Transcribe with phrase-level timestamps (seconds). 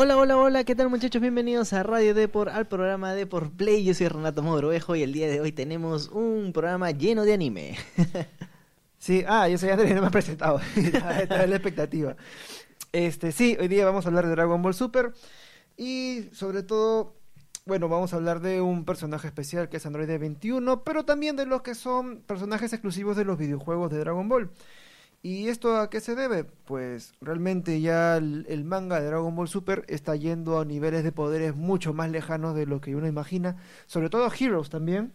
[0.00, 1.20] Hola, hola, hola, ¿qué tal muchachos?
[1.20, 3.82] Bienvenidos a Radio Deport, al programa Deport Play.
[3.82, 7.76] Yo soy Renato Mogrovejo y el día de hoy tenemos un programa lleno de anime.
[9.00, 10.60] Sí, ah, yo soy Andrés, no me he presentado.
[10.76, 12.16] Esta es la expectativa.
[12.92, 15.14] Este, sí, hoy día vamos a hablar de Dragon Ball Super
[15.76, 17.16] y sobre todo,
[17.66, 21.44] bueno, vamos a hablar de un personaje especial que es Android 21, pero también de
[21.44, 24.50] los que son personajes exclusivos de los videojuegos de Dragon Ball.
[25.22, 26.44] ¿Y esto a qué se debe?
[26.44, 31.12] Pues realmente ya el, el manga de Dragon Ball Super está yendo a niveles de
[31.12, 35.12] poderes mucho más lejanos de lo que uno imagina, sobre todo Heroes también.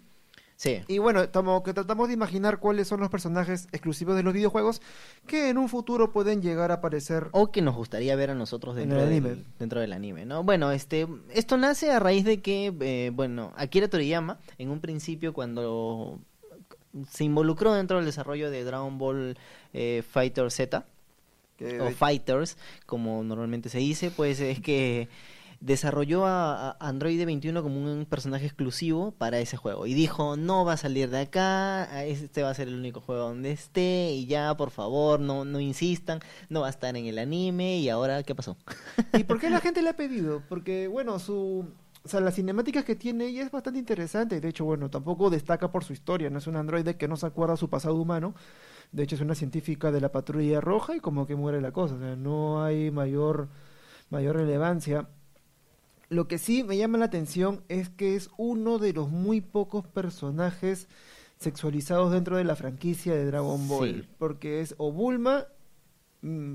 [0.56, 0.82] Sí.
[0.88, 4.82] Y bueno, estamos, que tratamos de imaginar cuáles son los personajes exclusivos de los videojuegos
[5.26, 7.28] que en un futuro pueden llegar a aparecer.
[7.32, 9.44] O que nos gustaría ver a nosotros En dentro, el del, anime.
[9.58, 10.44] dentro del anime, ¿no?
[10.44, 15.34] Bueno, este, esto nace a raíz de que, eh, bueno, Akira Toriyama, en un principio
[15.34, 16.20] cuando
[17.10, 19.38] se involucró dentro del desarrollo de Dragon Ball
[19.74, 20.86] eh, Fighter Z,
[21.80, 25.08] o Fighters, como normalmente se dice, pues es que
[25.60, 30.66] desarrolló a, a Android 21 como un personaje exclusivo para ese juego y dijo no
[30.66, 34.26] va a salir de acá este va a ser el único juego donde esté y
[34.26, 38.24] ya por favor no no insistan no va a estar en el anime y ahora
[38.24, 38.58] qué pasó
[39.18, 40.42] ¿Y por qué la gente le ha pedido?
[40.48, 41.66] Porque, bueno, su.
[42.06, 44.42] O sea, las cinemáticas que tiene ella es bastante interesante.
[44.42, 46.30] De hecho, bueno, tampoco destaca por su historia.
[46.30, 48.36] No es un androide que no se acuerda su pasado humano.
[48.92, 51.96] De hecho, es una científica de la patrulla roja y como que muere la cosa.
[51.96, 53.48] O sea, no hay mayor,
[54.10, 55.08] mayor relevancia.
[56.10, 59.88] Lo que sí me llama la atención es que es uno de los muy pocos
[59.88, 60.90] personajes
[61.40, 64.02] sexualizados dentro de la franquicia de Dragon Ball.
[64.02, 64.10] Sí.
[64.18, 65.48] Porque es o Bulma,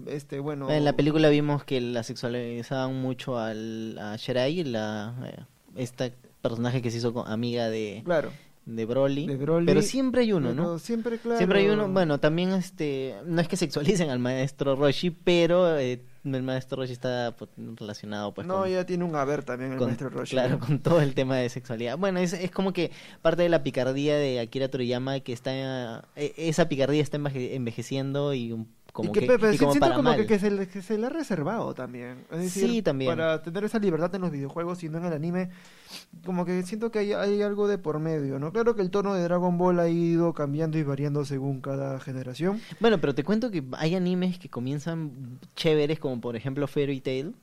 [0.06, 0.70] este, bueno...
[0.70, 5.42] en la película vimos que la sexualizaban mucho al, a Shirai la eh,
[5.76, 8.30] esta personaje que se hizo con- amiga de Claro.
[8.64, 11.36] de Broly, De Broly, pero siempre hay uno no Siempre, claro.
[11.38, 16.00] Siempre hay uno, bueno, también este, no es que sexualicen al maestro Roshi, pero eh,
[16.24, 19.78] el maestro Roshi está pues, relacionado pues no, con, ya tiene un haber también el
[19.78, 20.30] con- maestro Roshi.
[20.32, 21.96] claro, con todo el tema de sexualidad.
[21.98, 22.90] Bueno, es, es como que
[23.22, 28.32] parte de la picardía de Akira Toriyama que está, eh, esa picardía está enveje- envejeciendo
[28.34, 30.26] y un- como y que, que, pero y sí como siento para como que, mal.
[30.26, 32.24] que se, le, que se le ha reservado también.
[32.30, 33.10] Es decir, Sí, también.
[33.12, 35.50] Para tener esa libertad en los videojuegos y no en el anime,
[36.24, 38.52] como que siento que hay, hay algo de por medio, ¿no?
[38.52, 42.60] Claro que el tono de Dragon Ball ha ido cambiando y variando según cada generación.
[42.80, 47.34] Bueno, pero te cuento que hay animes que comienzan chéveres, como por ejemplo Fairy Tail,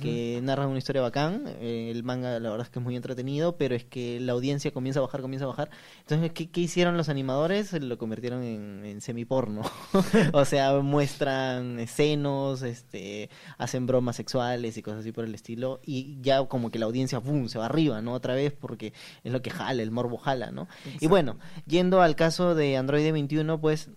[0.00, 1.44] que narran una historia bacán.
[1.60, 4.70] eh, el manga, la verdad es que es muy entretenido, pero es que la audiencia
[4.72, 5.70] comienza a bajar, comienza a bajar.
[6.00, 7.72] Entonces, ¿qué, qué hicieron los animadores?
[7.72, 9.62] Lo convirtieron en, en semiporno.
[10.32, 15.80] o sea, muestran senos, este, hacen bromas sexuales y cosas así por el estilo.
[15.84, 18.12] Y ya como que la audiencia, ¡pum!, se va arriba, ¿no?
[18.12, 20.68] Otra vez, porque es lo que jala, el morbo jala, ¿no?
[21.00, 23.90] Y bueno, yendo al caso de Android 21, pues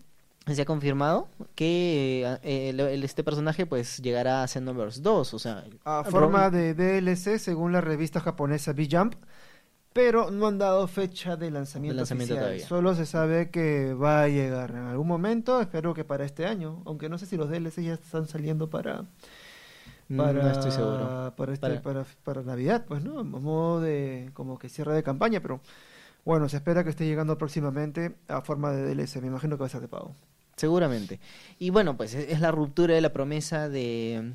[0.56, 5.40] se ha confirmado que eh, el- el- este personaje pues llegará a Xenoverse 2, o
[5.40, 9.16] sea, A Ron- forma de DLC según la revista japonesa B-Jump,
[9.94, 12.46] pero no han dado fecha de lanzamiento, De lanzamiento oficial.
[12.52, 12.68] todavía.
[12.68, 16.84] Solo se sabe que va a llegar en algún momento, espero que para este año,
[16.85, 19.06] aunque no sé si los DLC ya están saliendo para
[20.16, 21.34] para, no estoy seguro.
[21.35, 22.06] Para, este, Para- para...
[22.24, 23.19] Para, Navidad, pues, ¿no?
[23.19, 25.59] A modo de como que cierre de campaña, pero
[26.24, 29.19] bueno, se espera que esté llegando próximamente a forma de DLC.
[29.19, 30.16] Me imagino que va a ser de pago.
[30.57, 31.19] Seguramente.
[31.59, 34.34] Y bueno, pues es es la ruptura de la promesa de,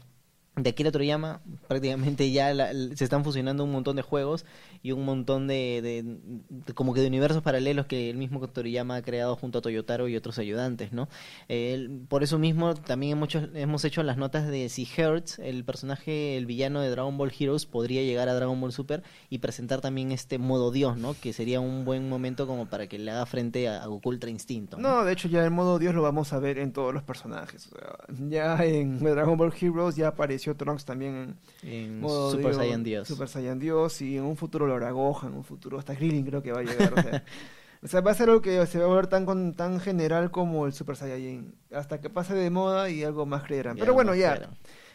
[0.57, 1.41] de Akira Toriyama.
[1.67, 4.45] Prácticamente ya la- se están fusionando un montón de juegos
[4.83, 9.03] y un montón de, de- como que de universos paralelos que el mismo Toriyama ha
[9.03, 11.09] creado junto a Toyotaro y otros ayudantes, ¿no?
[11.49, 15.65] El- por eso mismo también hemos hecho, hemos hecho las notas de si Hertz, el
[15.65, 19.81] personaje, el villano de Dragon Ball Heroes, podría llegar a Dragon Ball Super y presentar
[19.81, 21.15] también este modo Dios, ¿no?
[21.21, 24.77] Que sería un buen momento como para que le haga frente a, Goku Ultra Instinto.
[24.77, 25.05] ¿no?
[25.05, 27.69] De hecho ya en modo Dios lo vamos a ver en todos los personajes.
[27.73, 27.97] O sea,
[28.29, 33.09] ya en Dragon Ball Heroes ya apareció Trunks también en En modo Super Saiyan Dios.
[33.09, 36.25] Super Saiyan Dios y en un futuro lo hará Gohan, en un futuro hasta Krillin
[36.25, 36.93] creo que va a llegar.
[36.93, 37.25] O sea,
[37.83, 40.31] o sea, va a ser algo que se va a volver tan, con, tan general
[40.31, 41.55] como el Super Saiyajin.
[41.73, 43.77] Hasta que pase de moda y algo más creerán.
[43.77, 44.50] Pero bueno, no ya.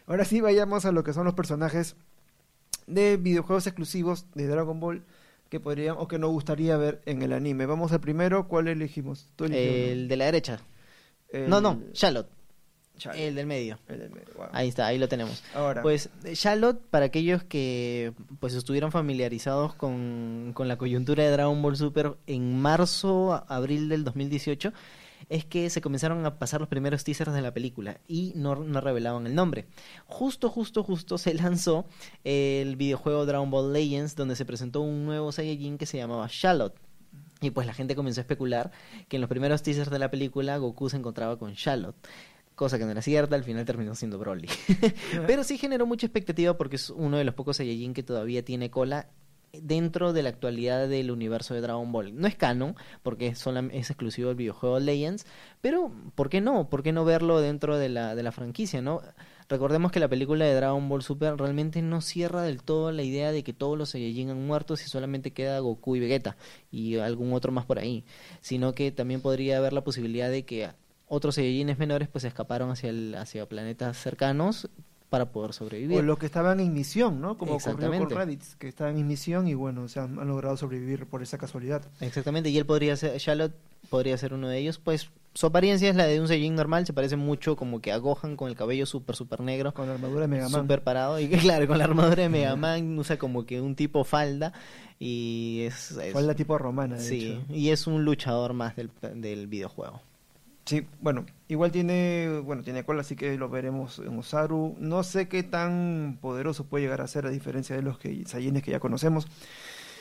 [0.05, 1.95] Ahora sí vayamos a lo que son los personajes
[2.85, 5.03] de videojuegos exclusivos de Dragon Ball
[5.49, 7.65] que podrían o que nos gustaría ver en el anime.
[7.65, 9.29] Vamos al primero, ¿cuál elegimos?
[9.35, 10.59] Tú El de la derecha.
[11.47, 12.36] No, no, Charlotte.
[13.15, 13.79] El del medio.
[13.87, 14.47] el del medio, wow.
[14.51, 15.43] Ahí está, ahí lo tenemos.
[15.53, 21.61] Ahora, Pues Charlotte, para aquellos que pues estuvieron familiarizados con, con la coyuntura de Dragon
[21.61, 24.73] Ball Super en marzo, abril del 2018,
[25.29, 28.81] es que se comenzaron a pasar los primeros teasers de la película y no, no
[28.81, 29.65] revelaban el nombre.
[30.05, 31.85] Justo, justo, justo se lanzó
[32.23, 36.75] el videojuego Dragon Ball Legends donde se presentó un nuevo Saiyajin que se llamaba Charlotte.
[37.39, 38.71] Y pues la gente comenzó a especular
[39.07, 41.95] que en los primeros teasers de la película Goku se encontraba con Charlotte.
[42.57, 44.49] Cosa que no era cierta, al final terminó siendo Broly.
[45.27, 48.71] Pero sí generó mucha expectativa porque es uno de los pocos Saiyajin que todavía tiene
[48.71, 49.07] cola
[49.53, 52.19] dentro de la actualidad del universo de Dragon Ball.
[52.19, 55.27] No es canon, porque es, exclusivo del videojuego Legends,
[55.61, 56.67] pero ¿por qué no?
[56.67, 59.01] ¿Por qué no verlo dentro de la, de la franquicia, no?
[59.49, 63.31] Recordemos que la película de Dragon Ball Super realmente no cierra del todo la idea
[63.31, 66.37] de que todos los Saiyajin han muerto y solamente queda Goku y Vegeta
[66.71, 68.03] y algún otro más por ahí,
[68.41, 70.69] sino que también podría haber la posibilidad de que
[71.07, 74.69] otros Saiyajines menores pues escaparon hacia, el, hacia planetas cercanos
[75.09, 75.97] para poder sobrevivir.
[75.97, 77.37] O los que estaban en misión, ¿no?
[77.37, 78.09] Como ocurrió con.
[78.09, 81.81] Raditz, que estaban en misión y bueno, se han, han logrado sobrevivir por esa casualidad.
[82.01, 83.55] Exactamente, y él podría ser, Charlotte
[83.89, 86.91] podría ser uno de ellos, pues su apariencia es la de un Saiyajin normal, se
[86.91, 90.21] parece mucho como que a Gohan con el cabello súper, súper negro, Con la armadura
[90.21, 90.61] de Mega Man.
[90.63, 94.03] súper parado, y claro, con la armadura de Mega Man usa como que un tipo
[94.03, 94.51] falda,
[94.99, 95.91] y es...
[95.91, 97.53] es- la tipo romana, de sí, hecho.
[97.53, 100.01] y es un luchador más del, del videojuego.
[100.67, 104.75] Sí, bueno, igual tiene, bueno, tiene cola, así que lo veremos en Osaru.
[104.79, 108.63] No sé qué tan poderoso puede llegar a ser a diferencia de los que Saiyajines
[108.63, 109.27] que ya conocemos.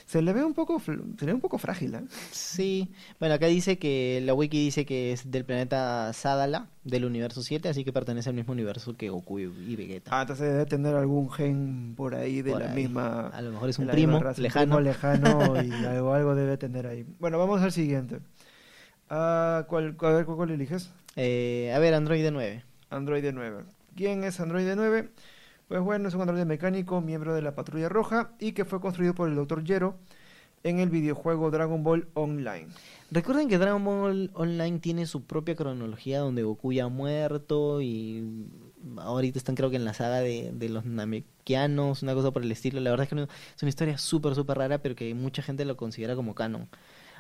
[0.07, 2.01] Se le ve un poco, se le ve un poco frágil, ¿eh?
[2.31, 7.43] Sí, bueno, acá dice que la wiki dice que es del planeta Sadala, del universo
[7.43, 10.17] 7, así que pertenece al mismo universo que Goku y, Vegeta.
[10.17, 12.75] Ah, entonces debe tener algún gen por ahí de Por la ahí.
[12.77, 13.29] misma.
[13.29, 14.77] A lo mejor es un primo raza, un lejano.
[14.77, 17.05] primo lejano y algo, algo debe tener ahí.
[17.19, 18.21] Bueno, vamos al siguiente.
[19.09, 20.91] Ah, ¿cuál, cuál, cuál, cuál eliges?
[21.17, 22.65] Eh, a ver, Android 9.
[22.91, 23.65] Android 9.
[23.95, 25.11] ¿Quién es Android 9?
[25.69, 29.15] Pues bueno, es un androide mecánico, miembro de la Patrulla Roja y que fue construido
[29.15, 29.65] por el Dr.
[29.67, 29.97] Gero
[30.63, 32.69] en el videojuego Dragon Ball Online.
[33.11, 38.47] Recuerden que Dragon Ball Online tiene su propia cronología donde Goku ya ha muerto y
[38.99, 42.53] ahorita están creo que en la saga de, de los Namekianos, una cosa por el
[42.53, 42.81] estilo.
[42.81, 45.65] La verdad es que no- es una historia súper, súper rara, pero que mucha gente
[45.65, 46.69] lo considera como canon.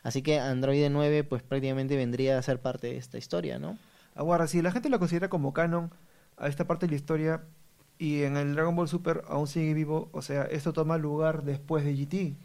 [0.06, 3.76] Así que Android 9 pues prácticamente vendría a ser parte de esta historia, ¿no?
[4.14, 5.90] Ahora, si la gente lo considera como canon
[6.36, 7.42] a esta parte de la historia
[7.98, 11.84] y en el Dragon Ball Super aún sigue vivo, o sea, esto toma lugar después
[11.84, 12.36] de GT.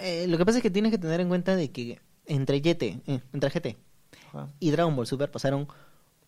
[0.00, 3.00] Eh, lo que pasa es que tienes que tener en cuenta de que entre GT,
[3.06, 3.76] eh, entre GT
[4.30, 4.48] Ajá.
[4.58, 5.68] y Dragon Ball Super pasaron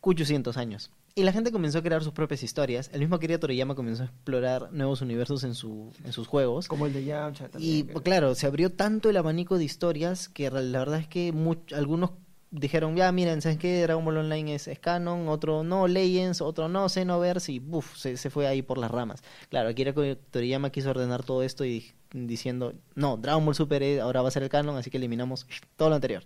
[0.03, 0.93] 800 años.
[1.19, 2.91] Y la gente comenzó a crear sus propias historias.
[2.93, 6.69] El mismo Akira Toriyama comenzó a explorar nuevos universos en, su, en sus juegos.
[6.69, 10.79] Como el de Yamcha Y claro, se abrió tanto el abanico de historias que la
[10.79, 12.11] verdad es que much- algunos
[12.51, 13.83] dijeron, ya miren, ¿sabes qué?
[13.83, 18.31] Dragon Ball Online es, canon, otro no, Legends, otro no, Xenoverse, y buf, se, se
[18.31, 19.23] fue ahí por las ramas.
[19.51, 19.93] Claro, Akira
[20.31, 21.71] Toriyama quiso ordenar todo esto y
[22.13, 25.47] di- diciendo, no, Dragon Ball Super ahora va a ser el canon, así que eliminamos
[25.77, 26.25] todo lo anterior.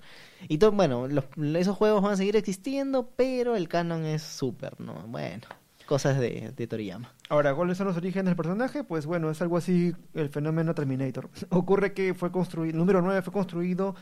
[0.48, 1.24] Y todo, bueno, los-
[1.56, 4.94] esos juegos van a seguir existiendo, pero el canon es Super, ¿no?
[5.08, 5.42] Bueno,
[5.86, 7.12] cosas de, de Toriyama.
[7.28, 8.84] Ahora, ¿cuáles son los orígenes del personaje?
[8.84, 11.28] Pues bueno, es algo así el fenómeno Terminator.
[11.50, 13.96] Ocurre que fue construido, el número 9 fue construido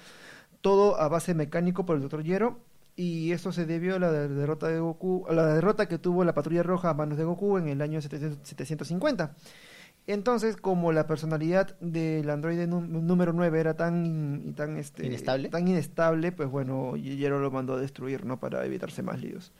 [0.60, 2.24] todo a base mecánico por el Dr.
[2.24, 2.58] Gero
[2.96, 6.24] y esto se debió a la de- derrota de Goku, a la derrota que tuvo
[6.24, 9.34] la Patrulla Roja a manos de Goku en el año 700 750.
[10.06, 15.50] Entonces, como la personalidad del androide nú- número 9 era tan y tan este Inestable.
[15.50, 18.40] tan inestable, pues bueno, Gero lo mandó a destruir, ¿no?
[18.40, 19.52] Para evitarse más líos.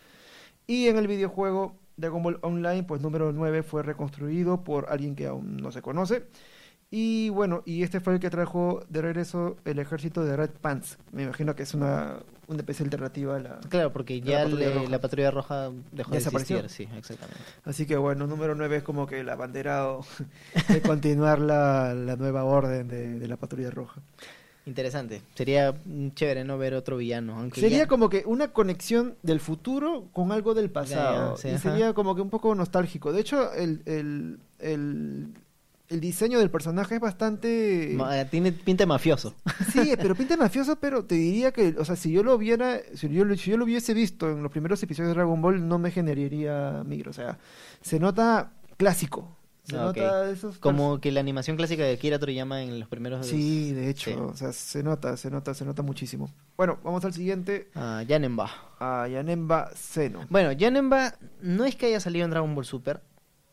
[0.67, 5.26] Y en el videojuego Dragon Ball Online, pues número 9 fue reconstruido por alguien que
[5.26, 6.25] aún no se conoce.
[6.90, 10.97] Y bueno, y este fue el que trajo de regreso el ejército de Red Pants.
[11.12, 13.61] Me imagino que es una, una especie alternativa a la...
[13.68, 14.90] Claro, porque De la ya Patrulla le- Roja.
[14.90, 16.57] la patrulla roja dejó de Desapareció.
[16.61, 17.40] existir, sí, exactamente.
[17.64, 20.00] Así que bueno, número 9 es como que el abanderado
[20.68, 24.00] de continuar la, la nueva orden de, de la patrulla roja.
[24.64, 25.21] Interesante.
[25.35, 25.75] Sería
[26.14, 30.33] chévere no ver otro villano, aunque Sería ya- como que una conexión del futuro con
[30.33, 31.37] algo del pasado.
[31.37, 33.12] Ya, ya, sí, y sería como que un poco nostálgico.
[33.12, 35.28] De hecho, el, el, el,
[35.88, 37.92] el diseño del personaje es bastante...
[37.97, 39.35] Ma- tiene pinta de mafioso.
[39.73, 43.09] Sí, pero pinta mafioso, pero te diría que, o sea, si yo lo viera, si
[43.09, 45.90] yo, si yo lo hubiese visto en los primeros episodios de Dragon Ball, no me
[45.90, 47.11] generaría migro.
[47.11, 47.38] O sea,
[47.80, 49.35] se nota clásico.
[49.64, 49.97] Se Ah, ok.
[49.99, 53.26] nota esos Como que la animación clásica de Akira Toriyama en los primeros...
[53.26, 54.16] Sí, de hecho, Sí.
[54.18, 56.33] o sea, se nota, se nota, se nota muchísimo.
[56.57, 58.50] Bueno, vamos al siguiente, Ah, Janemba.
[58.80, 60.25] a Yanemba Seno.
[60.30, 63.02] Bueno, Janemba no es que haya salido en Dragon Ball Super,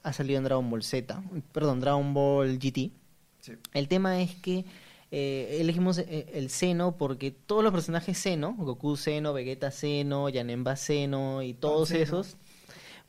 [0.05, 2.91] ha salido en Dragon Ball Z, perdón, Dragon Ball GT.
[3.41, 3.53] Sí.
[3.73, 4.65] El tema es que
[5.09, 10.75] eh, elegimos eh, el seno porque todos los personajes seno, Goku seno, Vegeta seno, Janemba
[10.75, 12.37] seno y todos esos,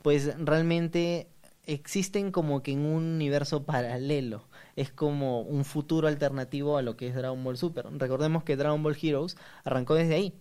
[0.01, 1.27] pues realmente
[1.65, 4.47] existen como que en un universo paralelo.
[4.75, 7.85] Es como un futuro alternativo a lo que es Dragon Ball Super.
[7.91, 10.33] Recordemos que Dragon Ball Heroes arrancó desde ahí.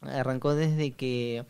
[0.00, 1.44] Arrancó desde que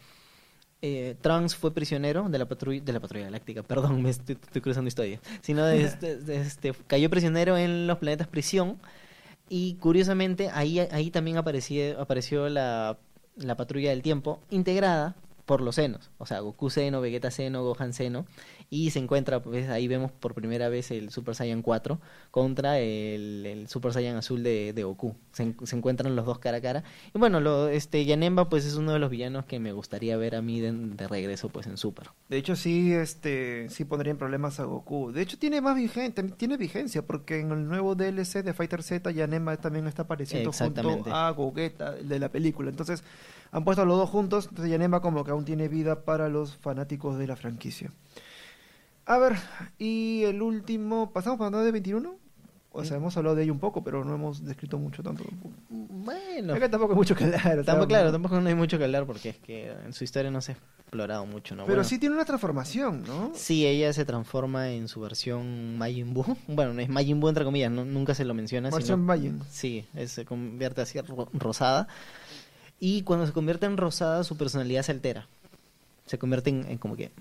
[0.87, 4.61] eh, Trunks fue prisionero de la patrulla de la patrulla galáctica, perdón, me estoy, estoy
[4.61, 8.79] cruzando historia, sino de este, de este- cayó prisionero en los planetas prisión
[9.49, 12.99] y curiosamente ahí ahí también apareció apareció la,
[13.37, 15.15] la patrulla del tiempo integrada
[15.47, 18.27] por los senos, o sea, Goku seno, Vegeta seno, Gohan seno,
[18.71, 23.45] y se encuentra, pues ahí vemos por primera vez el Super Saiyan 4 contra el,
[23.47, 25.15] el Super Saiyan azul de, de Goku.
[25.33, 26.85] Se, se encuentran los dos cara a cara.
[27.15, 30.35] Y bueno, lo, este Yanemba pues es uno de los villanos que me gustaría ver
[30.35, 32.11] a mí de, de regreso pues en Super.
[32.29, 35.13] De hecho, sí, este, sí pondría en problemas a Goku.
[35.13, 39.11] De hecho, tiene más vigencia, tiene vigencia, porque en el nuevo DLC de Fighter Z,
[39.11, 42.71] Yanema también está apareciendo junto a Gogeta, el de la película.
[42.71, 43.05] Entonces,
[43.55, 46.57] han puesto a los dos juntos, entonces Yanema como que aún tiene vida para los
[46.57, 47.93] fanáticos de la franquicia.
[49.07, 49.35] A ver,
[49.79, 52.17] y el último, ¿pasamos para de 21?
[52.77, 55.23] O sea, hemos hablado de ello un poco, pero no hemos descrito mucho tanto.
[55.69, 57.41] Bueno, Es que tampoco hay mucho que hablar.
[57.41, 60.03] o sea, tampoco, claro, tampoco no hay mucho que hablar porque es que en su
[60.03, 61.63] historia no se ha explorado mucho, ¿no?
[61.65, 63.31] Pero Bueno, sí tiene una transformación, ¿no?
[63.35, 66.25] Sí, ella se transforma en su versión Majin Buu.
[66.49, 68.71] Bueno, no es Majin Buu entre comillas, no- nunca se lo menciona.
[68.71, 69.41] Versión sino- Majin.
[69.51, 71.87] Sí, es- se convierte así ro- rosada.
[72.87, 75.27] Y cuando se convierte en rosada, su personalidad se altera.
[76.05, 77.13] Se convierte en, en como que,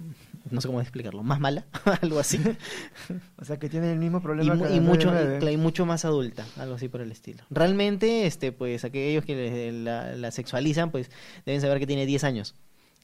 [0.51, 1.63] no sé cómo explicarlo, más mala,
[2.01, 2.38] algo así.
[3.38, 5.53] O sea, que tiene el mismo y, problema que y mucho, 999.
[5.53, 7.46] y mucho más adulta, algo así por el estilo.
[7.50, 11.10] Realmente, este, pues aquellos que la, la sexualizan, pues
[11.46, 12.55] deben saber que tiene 10 años.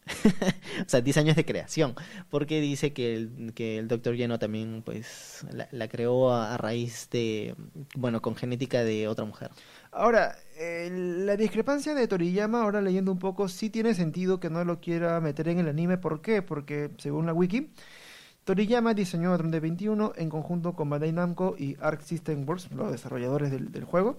[0.86, 1.96] o sea, 10 años de creación.
[2.30, 6.58] Porque dice que el, que el doctor Lleno también, pues, la, la creó a, a
[6.58, 7.56] raíz de,
[7.96, 9.52] bueno, con genética de otra mujer.
[9.92, 14.64] Ahora, eh, la discrepancia de Toriyama, ahora leyendo un poco, sí tiene sentido que no
[14.64, 15.98] lo quiera meter en el anime.
[15.98, 16.42] ¿Por qué?
[16.42, 17.72] Porque, según la wiki,
[18.44, 22.92] Toriyama diseñó Drone de 21 en conjunto con Bandai Namco y Arc System Works, los
[22.92, 24.18] desarrolladores del, del juego,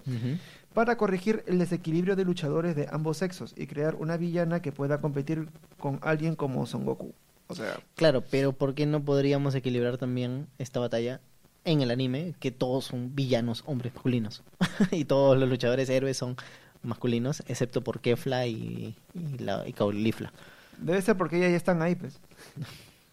[0.74, 5.00] para corregir el desequilibrio de luchadores de ambos sexos y crear una villana que pueda
[5.00, 5.48] competir
[5.78, 7.12] con alguien como Son Goku.
[7.48, 11.20] O sea, Claro, pero ¿por qué no podríamos equilibrar también esta batalla
[11.64, 12.34] en el anime?
[12.38, 14.42] Que todos son villanos, hombres masculinos.
[14.92, 16.36] y todos los luchadores héroes son
[16.82, 20.32] masculinos, excepto por Kefla y, y, la, y Caulifla.
[20.78, 22.18] debe ser porque ya, ya están ahí, pues.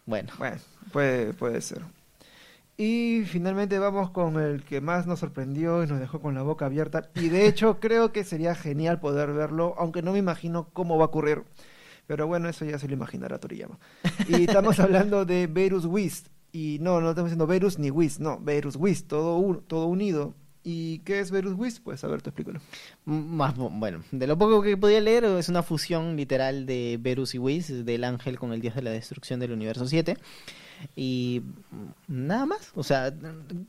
[0.06, 0.56] Bueno, Bueno,
[0.94, 1.82] puede, puede ser.
[2.80, 6.68] Y finalmente vamos con el que más nos sorprendió y nos dejó con la boca
[6.68, 7.10] abierta.
[7.16, 11.06] Y de hecho creo que sería genial poder verlo, aunque no me imagino cómo va
[11.06, 11.44] a ocurrir.
[12.06, 13.80] Pero bueno, eso ya se lo imaginará Toriyama.
[14.30, 16.28] Y estamos hablando de Verus Whist.
[16.52, 20.34] Y no, no estamos diciendo Verus ni Whist, no, Verus Whist, todo, un- todo unido.
[20.64, 21.84] ¿Y qué es Verus Whist?
[21.84, 22.60] Pues a ver, te explícalo.
[23.06, 27.40] más bueno, de lo poco que podía leer es una fusión literal de Verus y
[27.40, 30.18] Whis, del ángel con el dios de la destrucción del universo 7.
[30.96, 31.42] Y
[32.08, 33.14] nada más, o sea,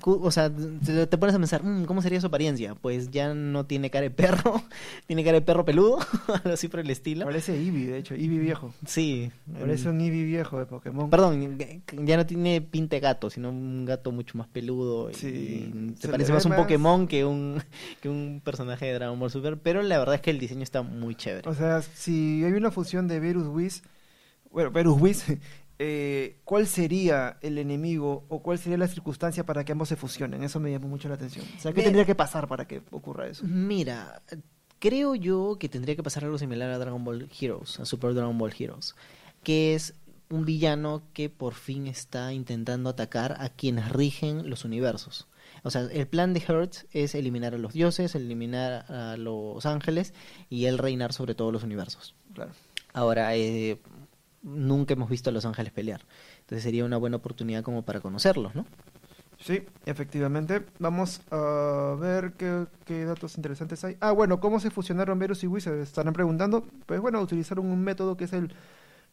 [0.05, 2.75] o sea, te, pones a pensar, "Mm, ¿cómo sería su apariencia?
[2.75, 4.62] Pues ya no tiene cara de perro,
[5.07, 5.99] tiene cara de perro peludo,
[6.29, 7.25] algo así por el estilo.
[7.25, 8.75] Parece Eevee, de hecho, Eevee viejo.
[8.87, 9.31] Sí.
[9.59, 11.09] Parece un Eevee viejo de Pokémon.
[11.11, 11.59] Perdón,
[12.05, 15.11] ya no tiene pinta de gato, sino un gato mucho más peludo.
[15.11, 17.62] y- Sí, y se parece más un más- Pokémon que un,
[18.03, 19.59] que un personaje de Dragon Ball Super.
[19.59, 21.49] Pero la verdad es que el diseño está muy chévere.
[21.49, 23.83] O sea, si hay una fusión de Verus Whis,
[24.50, 25.25] bueno, Verus Whis,
[25.78, 30.42] eh, ¿cuál sería el enemigo o cuál sería la circunstancia para que ambos se fusionen?
[30.42, 31.47] Eso me llamó mucho la atención.
[31.56, 33.44] O sea, ¿qué tendría que pasar para que ocurra eso?
[33.47, 34.23] Mira,
[34.78, 38.37] creo yo que tendría que pasar algo similar a Dragon Ball Heroes, a Super Dragon
[38.37, 38.97] Ball Heroes,
[39.44, 39.94] que es
[40.30, 45.28] un villano que por fin está intentando atacar a quienes rigen los universos.
[45.62, 50.12] O sea, el plan de Hertz es eliminar a los dioses, eliminar a los ángeles
[50.50, 52.14] y él reinar sobre todos los universos.
[52.35, 52.52] Claro.
[52.92, 53.78] Ahora, eh,
[54.49, 56.00] nunca hemos visto a los ángeles pelear.
[56.40, 58.67] Entonces sería una buena oportunidad como para conocerlos, ¿no?
[59.38, 60.64] Sí, efectivamente.
[60.78, 63.97] Vamos a ver qué, qué datos interesantes hay.
[64.00, 65.61] Ah, bueno, ¿cómo se fusionaron Verus y?
[65.61, 66.67] Se estarán preguntando.
[66.87, 68.52] Pues bueno, utilizaron un método que es el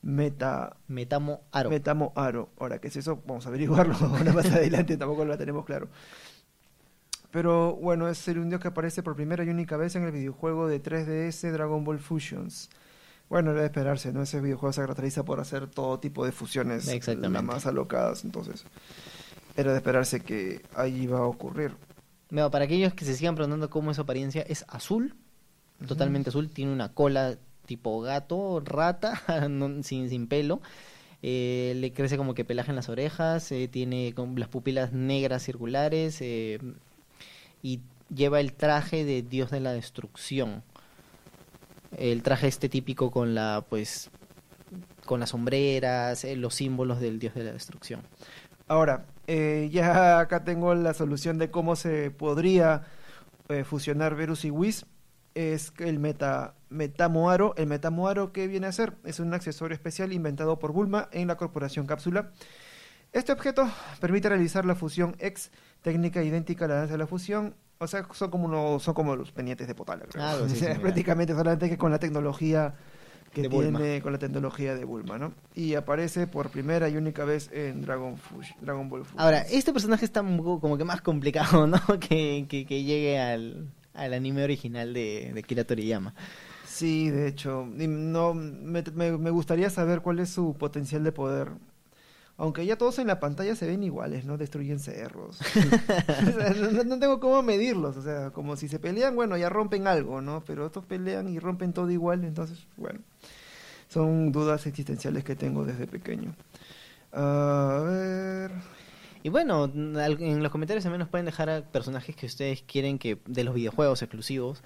[0.02, 1.70] meta Metamo Aro.
[1.70, 2.50] Metamo Aro.
[2.60, 3.22] Ahora, ¿qué es eso?
[3.26, 5.90] Vamos a averiguarlo ahora más adelante, tampoco lo tenemos claro.
[7.32, 10.68] Pero bueno, es el dios que aparece por primera y única vez en el videojuego
[10.68, 12.70] de 3DS Dragon Ball Fusions.
[13.30, 14.22] Bueno, era de esperarse, ¿no?
[14.22, 17.34] Ese videojuego se caracteriza por hacer todo tipo de fusiones Exactamente.
[17.34, 18.66] las más alocadas, entonces
[19.58, 21.72] era de esperarse que ahí iba a ocurrir.
[22.30, 25.16] Mira, para aquellos que se sigan preguntando cómo es su apariencia, es azul,
[25.88, 30.62] totalmente azul, tiene una cola tipo gato, rata, no- sin, sin pelo,
[31.24, 35.44] eh, le crece como que pelaje en las orejas, eh, tiene con las pupilas negras
[35.44, 36.60] circulares eh,
[37.64, 37.80] y
[38.14, 40.64] lleva el traje de Dios de la Destrucción.
[41.98, 44.10] El traje este típico con la, pues,
[45.06, 48.02] con las sombreras, eh, los símbolos del Dios de la Destrucción.
[48.68, 52.84] Ahora, eh, ya acá tengo la solución de cómo se podría
[53.50, 54.86] eh, fusionar Verus y Whis.
[55.36, 57.54] Es el meta, Metamoaro.
[57.58, 58.94] El Metamoaro, ¿qué viene a ser?
[59.04, 62.32] Es un accesorio especial inventado por Bulma en la corporación Cápsula.
[63.12, 67.56] Este objeto permite realizar la fusión X, técnica idéntica a la danza de la fusión.
[67.78, 70.24] O sea, son como, unos- son como los pendientes de Potala, creo.
[70.24, 70.82] Algo así O sea, similar.
[70.82, 72.74] prácticamente solamente que con la tecnología
[73.34, 73.80] que De Bulma.
[73.80, 75.34] tiene con la tecnología de Bulma, ¿no?
[75.56, 79.20] Y aparece por primera y única vez en Dragon, Fush- Dragon Ball Fusion.
[79.20, 81.78] Ahora, este personaje está un poco como que más complicado, ¿no?
[82.00, 86.14] Que, que, que llegue al, al anime original de, de Kira Toriyama.
[86.66, 91.50] Sí, de hecho, no me, me- me gustaría saber cuál es su potencial de poder.
[92.38, 94.38] Aunque ya todos en la pantalla se ven iguales, ¿no?
[94.38, 95.40] Destruyen cerros.
[96.28, 99.50] O sea, no, no tengo cómo medirlos, o sea, como si se pelean, bueno, ya
[99.50, 100.44] rompen algo, ¿no?
[100.46, 103.00] Pero estos pelean y rompen todo igual, entonces, bueno,
[103.88, 106.36] son dudas existenciales que tengo desde pequeño.
[107.14, 108.52] A ver...
[109.26, 113.18] Y bueno, en los comentarios también nos pueden dejar a personajes que ustedes quieren que
[113.26, 114.62] de los videojuegos exclusivos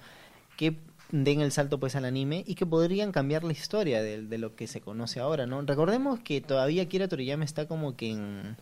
[0.58, 0.76] que
[1.12, 4.54] den el salto pues al anime y que podrían cambiar la historia de, de lo
[4.54, 5.62] que se conoce ahora, ¿no?
[5.62, 8.56] Recordemos que todavía Kira Toriyama está como que en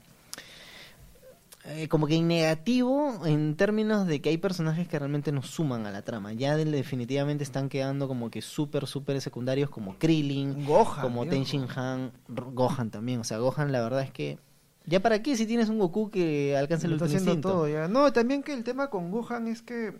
[1.65, 5.85] eh, como que en negativo en términos de que hay personajes que realmente nos suman
[5.87, 6.33] a la trama.
[6.33, 11.03] Ya de- definitivamente están quedando como que súper, súper secundarios como Krillin, Gohan.
[11.03, 11.35] como viejo.
[11.35, 13.21] Tenshin Han, Gohan también.
[13.21, 14.39] O sea, Gohan la verdad es que...
[14.87, 17.89] ¿Ya para qué si tienes un Goku que alcanza el está haciendo todo ya.
[17.89, 19.93] No, también que el tema con Gohan es que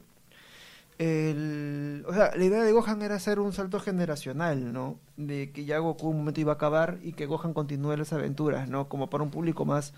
[0.99, 4.99] el, o sea, la idea de Gohan era hacer un salto generacional, ¿no?
[5.17, 8.69] De que ya Goku un momento iba a acabar y que Gohan continúe las aventuras,
[8.69, 8.89] ¿no?
[8.89, 9.95] Como para un público más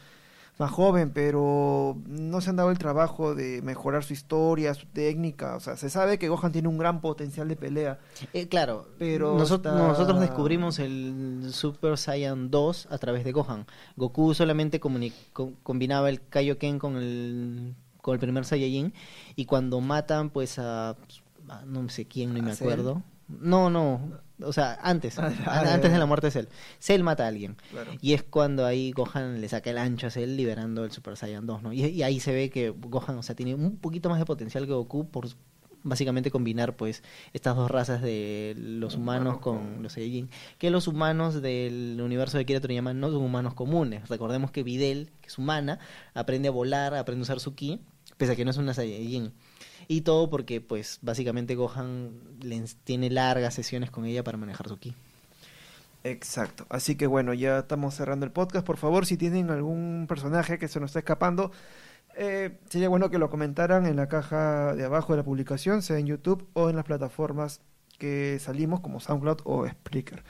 [0.59, 5.57] más joven, pero no se han dado el trabajo de mejorar su historia, su técnica,
[5.57, 7.99] o sea, se sabe que Gohan tiene un gran potencial de pelea.
[8.35, 13.65] Eh, claro, Pero Noso- está- nosotros descubrimos el Super Saiyan 2 a través de Gohan.
[13.97, 18.93] Goku solamente combinaba el Kaioken con el con el primer Saiyajin
[19.37, 20.91] y cuando matan pues a,
[21.49, 22.67] a no sé quién, no ¿A me Cell?
[22.69, 23.03] acuerdo.
[23.29, 24.01] No, no,
[24.43, 26.47] o sea, antes, Ah, ah, antes de la muerte de Cell.
[26.81, 27.57] Cell mata a alguien.
[27.71, 27.93] Claro.
[28.01, 31.47] Y es cuando ahí Gohan le saca el ancho a Cell liberando el Super Saiyan
[31.47, 31.73] 2, ¿no?
[31.73, 34.67] Y, y ahí se ve que Gohan, o sea, tiene un poquito más de potencial
[34.67, 35.29] que Goku por
[35.83, 40.69] básicamente combinar pues estas dos razas de los humanos Humano con con- los Saiyajin, que
[40.71, 44.09] los humanos del universo de Kira Toriyama no son humanos comunes.
[44.09, 45.79] Recordemos que Videl, que es humana,
[46.15, 47.81] aprende a volar, aprende a usar su ki,
[48.21, 49.33] pese a que no es una Saiyajin.
[49.89, 54.79] Y todo porque pues básicamente Gohan le tiene largas sesiones con ella para manejar su
[54.79, 54.95] ki.
[56.05, 56.67] Exacto.
[56.69, 58.67] Así que bueno, ya estamos cerrando el podcast.
[58.67, 61.51] Por favor, si tienen algún personaje que se nos está escapando,
[62.15, 65.99] eh, sería bueno que lo comentaran en la caja de abajo de la publicación, sea
[65.99, 67.63] en YouTube o en las plataformas
[67.99, 70.25] que salimos como SoundCloud o Spreaker.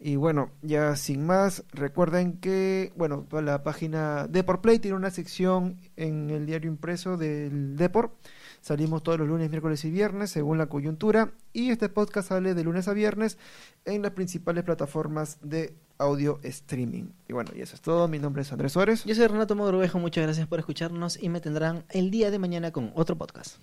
[0.00, 5.10] Y bueno, ya sin más, recuerden que, bueno, toda la página Deport Play tiene una
[5.10, 8.12] sección en el diario impreso del Deport.
[8.60, 11.32] Salimos todos los lunes, miércoles y viernes según la coyuntura.
[11.52, 13.38] Y este podcast sale de lunes a viernes
[13.84, 17.04] en las principales plataformas de audio streaming.
[17.28, 18.08] Y bueno, y eso es todo.
[18.08, 19.04] Mi nombre es Andrés Suárez.
[19.04, 22.72] Yo soy Renato Mogrovejo, muchas gracias por escucharnos y me tendrán el día de mañana
[22.72, 23.58] con otro podcast.